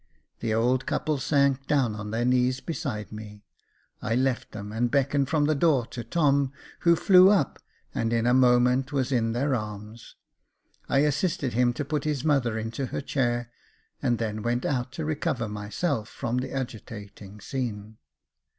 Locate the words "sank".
1.19-1.67